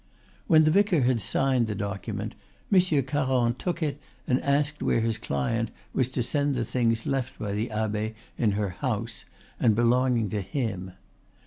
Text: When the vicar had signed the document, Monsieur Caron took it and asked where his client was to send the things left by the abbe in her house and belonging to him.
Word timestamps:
When 0.47 0.63
the 0.63 0.71
vicar 0.71 1.01
had 1.01 1.21
signed 1.21 1.67
the 1.67 1.75
document, 1.75 2.33
Monsieur 2.71 3.03
Caron 3.03 3.53
took 3.53 3.83
it 3.83 4.01
and 4.25 4.41
asked 4.41 4.81
where 4.81 4.99
his 5.01 5.19
client 5.19 5.69
was 5.93 6.07
to 6.07 6.23
send 6.23 6.55
the 6.55 6.65
things 6.65 7.05
left 7.05 7.37
by 7.37 7.51
the 7.51 7.69
abbe 7.69 8.15
in 8.35 8.53
her 8.53 8.69
house 8.69 9.25
and 9.59 9.75
belonging 9.75 10.29
to 10.29 10.41
him. 10.41 10.93